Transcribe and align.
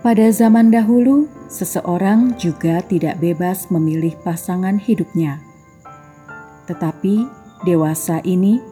Pada 0.00 0.32
zaman 0.32 0.72
dahulu, 0.72 1.28
seseorang 1.52 2.40
juga 2.40 2.80
tidak 2.80 3.20
bebas 3.20 3.68
memilih 3.68 4.16
pasangan 4.24 4.80
hidupnya, 4.80 5.44
tetapi 6.64 7.28
dewasa 7.68 8.24
ini 8.24 8.64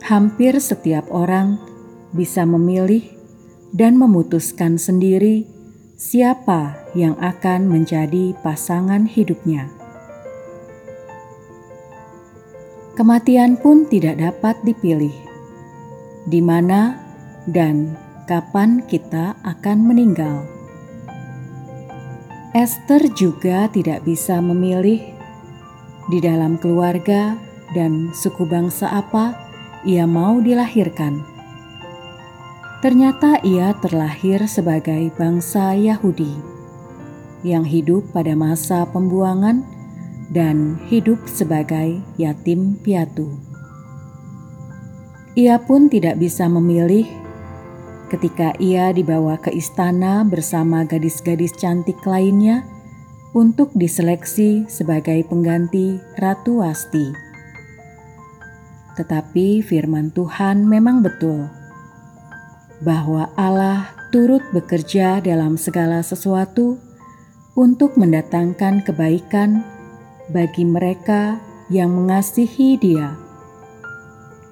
hampir 0.00 0.56
setiap 0.56 1.04
orang 1.12 1.60
bisa 2.16 2.48
memilih 2.48 3.04
dan 3.76 4.00
memutuskan 4.00 4.80
sendiri 4.80 5.59
siapa 6.00 6.80
yang 6.96 7.12
akan 7.20 7.68
menjadi 7.68 8.32
pasangan 8.40 9.04
hidupnya. 9.04 9.68
Kematian 12.96 13.60
pun 13.60 13.84
tidak 13.84 14.16
dapat 14.16 14.56
dipilih, 14.64 15.12
di 16.24 16.40
mana 16.40 16.96
dan 17.44 18.00
kapan 18.24 18.80
kita 18.88 19.36
akan 19.44 19.78
meninggal. 19.84 20.48
Esther 22.56 23.04
juga 23.12 23.68
tidak 23.68 24.00
bisa 24.08 24.40
memilih 24.40 25.04
di 26.08 26.18
dalam 26.18 26.56
keluarga 26.56 27.36
dan 27.76 28.08
suku 28.16 28.48
bangsa 28.48 28.88
apa 28.88 29.36
ia 29.84 30.08
mau 30.08 30.40
dilahirkan 30.42 31.39
Ternyata 32.80 33.44
ia 33.44 33.76
terlahir 33.76 34.48
sebagai 34.48 35.12
bangsa 35.12 35.76
Yahudi 35.76 36.32
yang 37.44 37.60
hidup 37.60 38.08
pada 38.16 38.32
masa 38.32 38.88
pembuangan 38.88 39.60
dan 40.32 40.80
hidup 40.88 41.20
sebagai 41.28 42.00
yatim 42.16 42.80
piatu. 42.80 43.36
Ia 45.36 45.60
pun 45.60 45.92
tidak 45.92 46.24
bisa 46.24 46.48
memilih 46.48 47.04
ketika 48.08 48.56
ia 48.56 48.96
dibawa 48.96 49.36
ke 49.36 49.52
istana 49.52 50.24
bersama 50.24 50.80
gadis-gadis 50.88 51.52
cantik 51.60 52.00
lainnya 52.08 52.64
untuk 53.36 53.76
diseleksi 53.76 54.64
sebagai 54.72 55.20
pengganti 55.28 56.00
Ratu 56.16 56.64
Wasti. 56.64 57.12
Tetapi 58.96 59.60
firman 59.60 60.16
Tuhan 60.16 60.64
memang 60.64 61.04
betul 61.04 61.59
bahwa 62.80 63.28
Allah 63.36 63.92
turut 64.08 64.42
bekerja 64.50 65.20
dalam 65.20 65.60
segala 65.60 66.02
sesuatu 66.02 66.80
untuk 67.54 67.94
mendatangkan 68.00 68.82
kebaikan 68.82 69.62
bagi 70.32 70.64
mereka 70.64 71.38
yang 71.68 71.92
mengasihi 71.94 72.80
Dia, 72.80 73.14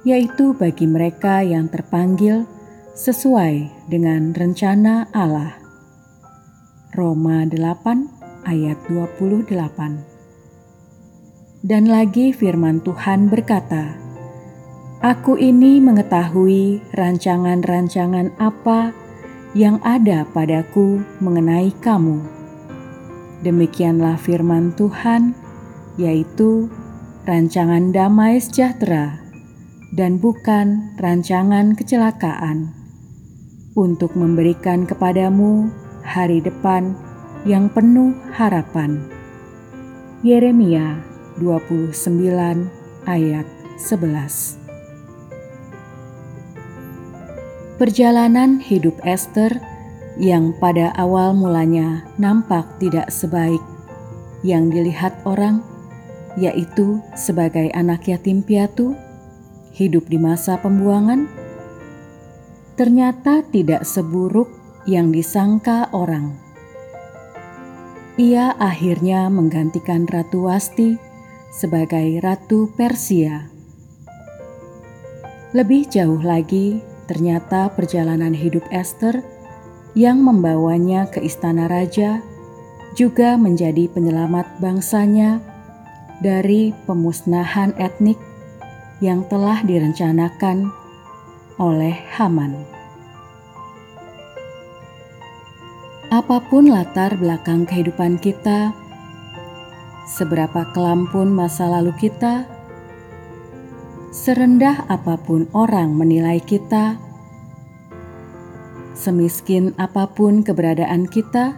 yaitu 0.04 0.54
bagi 0.54 0.86
mereka 0.86 1.42
yang 1.42 1.66
terpanggil 1.72 2.46
sesuai 2.94 3.70
dengan 3.90 4.34
rencana 4.34 5.08
Allah. 5.14 5.58
Roma 6.94 7.46
8 7.46 8.44
ayat 8.46 8.78
28 8.90 9.52
Dan 11.62 11.86
lagi 11.86 12.34
firman 12.34 12.82
Tuhan 12.82 13.30
berkata, 13.30 14.07
Aku 14.98 15.38
ini 15.38 15.78
mengetahui 15.78 16.82
rancangan-rancangan 16.90 18.34
apa 18.34 18.90
yang 19.54 19.78
ada 19.86 20.26
padaku 20.26 20.98
mengenai 21.22 21.70
kamu. 21.78 22.18
Demikianlah 23.46 24.18
firman 24.18 24.74
Tuhan, 24.74 25.38
yaitu 26.02 26.66
rancangan 27.30 27.94
damai 27.94 28.42
sejahtera 28.42 29.22
dan 29.94 30.18
bukan 30.18 30.90
rancangan 30.98 31.78
kecelakaan, 31.78 32.74
untuk 33.78 34.18
memberikan 34.18 34.82
kepadamu 34.82 35.70
hari 36.02 36.42
depan 36.42 36.98
yang 37.46 37.70
penuh 37.70 38.18
harapan. 38.34 38.98
Yeremia 40.26 40.98
29 41.38 41.94
ayat 43.06 43.46
11 43.78 44.57
Perjalanan 47.78 48.58
hidup 48.58 48.98
Esther 49.06 49.54
yang 50.18 50.50
pada 50.58 50.90
awal 50.98 51.30
mulanya 51.30 52.02
nampak 52.18 52.66
tidak 52.82 53.06
sebaik 53.06 53.62
yang 54.42 54.66
dilihat 54.66 55.14
orang, 55.22 55.62
yaitu 56.34 56.98
sebagai 57.14 57.70
anak 57.78 58.02
yatim 58.10 58.42
piatu, 58.42 58.98
hidup 59.70 60.10
di 60.10 60.18
masa 60.18 60.58
pembuangan, 60.58 61.30
ternyata 62.74 63.46
tidak 63.46 63.86
seburuk 63.86 64.50
yang 64.82 65.14
disangka 65.14 65.86
orang. 65.94 66.34
Ia 68.18 68.58
akhirnya 68.58 69.30
menggantikan 69.30 70.02
Ratu 70.10 70.50
Wasti 70.50 70.98
sebagai 71.54 72.18
Ratu 72.26 72.74
Persia. 72.74 73.46
Lebih 75.54 75.86
jauh 75.86 76.18
lagi, 76.18 76.82
Ternyata 77.08 77.72
perjalanan 77.72 78.36
hidup 78.36 78.62
Esther 78.68 79.24
yang 79.96 80.20
membawanya 80.20 81.08
ke 81.08 81.24
istana 81.24 81.66
raja 81.66 82.20
juga 82.94 83.40
menjadi 83.40 83.88
penyelamat 83.88 84.60
bangsanya 84.60 85.40
dari 86.20 86.76
pemusnahan 86.84 87.72
etnik 87.80 88.20
yang 89.00 89.24
telah 89.30 89.62
direncanakan 89.64 90.68
oleh 91.56 91.94
Haman. 92.18 92.54
Apa 96.08 96.40
pun 96.48 96.72
latar 96.72 97.20
belakang 97.20 97.68
kehidupan 97.68 98.16
kita, 98.16 98.72
seberapa 100.08 100.64
kelam 100.72 101.04
pun 101.12 101.28
masa 101.28 101.68
lalu 101.68 101.92
kita, 102.00 102.48
serendah 104.18 104.82
apa 104.90 105.14
pun 105.14 105.46
orang 105.54 105.94
menilai 105.94 106.42
kita, 106.42 106.98
semiskin 108.98 109.78
apa 109.78 110.10
pun 110.10 110.42
keberadaan 110.42 111.06
kita, 111.06 111.54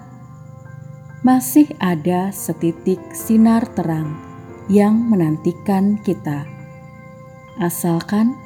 masih 1.25 1.73
ada 1.81 2.29
setitik 2.29 3.01
sinar 3.17 3.65
terang 3.73 4.12
yang 4.69 4.93
menantikan 4.93 5.97
kita. 6.05 6.45
Asalkan 7.57 8.37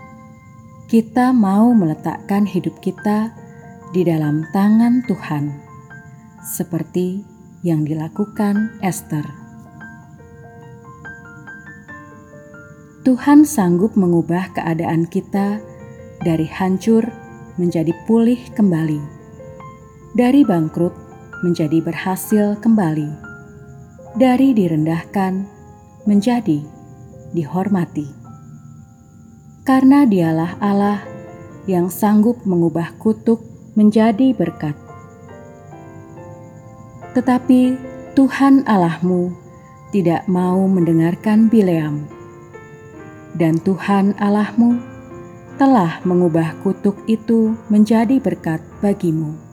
kita 0.87 1.35
mau 1.35 1.75
meletakkan 1.75 2.47
hidup 2.47 2.79
kita 2.79 3.35
di 3.91 4.07
dalam 4.07 4.47
tangan 4.55 5.03
Tuhan, 5.11 5.59
seperti 6.55 7.27
yang 7.67 7.83
dilakukan 7.83 8.79
Esther. 8.79 9.44
Tuhan 13.05 13.45
sanggup 13.45 14.01
mengubah 14.01 14.56
keadaan 14.56 15.05
kita 15.05 15.61
dari 16.25 16.49
hancur 16.49 17.05
menjadi 17.61 17.93
pulih 18.09 18.41
kembali, 18.56 18.97
dari 20.17 20.41
bangkrut 20.41 20.97
menjadi 21.45 21.85
berhasil 21.85 22.56
kembali, 22.65 23.12
dari 24.17 24.56
direndahkan 24.56 25.45
menjadi 26.09 26.65
dihormati. 27.37 28.09
Karena 29.69 30.09
Dialah 30.09 30.56
Allah 30.65 31.05
yang 31.69 31.93
sanggup 31.93 32.41
mengubah 32.49 32.97
kutuk 32.97 33.45
menjadi 33.77 34.33
berkat. 34.33 34.81
Tetapi 37.12 37.77
Tuhan 38.17 38.65
Allahmu 38.65 39.29
tidak 39.93 40.25
mau 40.25 40.65
mendengarkan 40.73 41.53
Bileam, 41.53 42.14
dan 43.35 43.59
Tuhan 43.63 44.15
Allahmu 44.19 44.79
telah 45.55 46.03
mengubah 46.03 46.59
kutuk 46.63 46.99
itu 47.07 47.55
menjadi 47.71 48.19
berkat 48.19 48.59
bagimu 48.83 49.45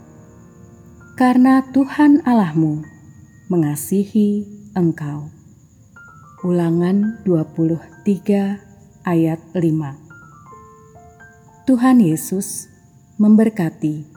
karena 1.21 1.61
Tuhan 1.69 2.25
Allahmu 2.25 2.81
mengasihi 3.45 4.41
engkau. 4.73 5.29
Ulangan 6.41 7.21
23 7.21 7.77
ayat 9.05 9.37
5 9.53 11.69
Tuhan 11.69 12.01
Yesus 12.01 12.73
memberkati. 13.21 14.09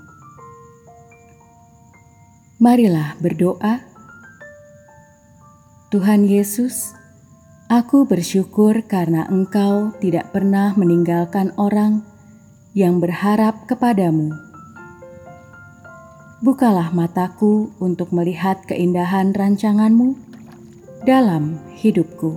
Marilah 2.57 3.21
berdoa. 3.21 3.85
Tuhan 5.93 6.25
Yesus, 6.25 6.97
aku 7.81 8.07
bersyukur 8.07 8.87
karena 8.87 9.27
Engkau 9.27 9.91
tidak 9.99 10.31
pernah 10.31 10.71
meninggalkan 10.79 11.51
orang 11.59 12.07
yang 12.75 13.03
berharap 13.03 13.67
kepadamu 13.67 14.31
bukalah 16.45 16.93
mataku 16.93 17.73
untuk 17.81 18.13
melihat 18.13 18.61
keindahan 18.69 19.33
rancanganmu 19.33 20.13
dalam 21.09 21.57
hidupku. 21.81 22.37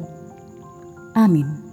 Amin. 1.11 1.66